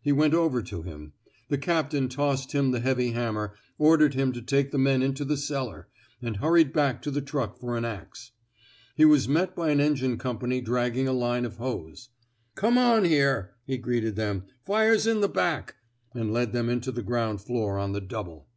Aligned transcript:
He 0.00 0.10
went 0.10 0.32
over 0.32 0.62
to 0.62 0.80
him. 0.80 1.12
The 1.50 1.58
captain 1.58 2.08
tossed 2.08 2.52
him 2.52 2.70
the 2.70 2.80
heavy 2.80 3.10
hammer, 3.10 3.52
ordered 3.76 4.14
him 4.14 4.32
to 4.32 4.40
take 4.40 4.70
the 4.70 4.78
men 4.78 5.02
into 5.02 5.22
the 5.22 5.36
cellar, 5.36 5.86
and 6.22 6.38
hurried 6.38 6.72
back 6.72 7.02
to 7.02 7.10
the 7.10 7.20
truck 7.20 7.58
for 7.58 7.76
an 7.76 7.84
ax. 7.84 8.32
He 8.94 9.04
was 9.04 9.28
met 9.28 9.54
by 9.54 9.68
an 9.68 9.78
engine 9.82 10.16
company 10.16 10.62
dragging 10.62 11.06
a 11.08 11.12
line 11.12 11.44
of 11.44 11.56
hose." 11.58 12.08
Come 12.54 12.78
on 12.78 13.04
here,'* 13.04 13.52
he 13.66 13.76
greeted 13.76 14.16
them. 14.16 14.44
Fire's 14.64 15.06
in 15.06 15.20
the 15.20 15.28
back; 15.28 15.74
'* 15.94 16.14
and 16.14 16.32
led 16.32 16.54
them 16.54 16.70
into 16.70 16.90
the 16.90 17.02
ground 17.02 17.42
floor 17.42 17.76
on 17.76 17.92
the 17.92 18.00
double. 18.00 18.48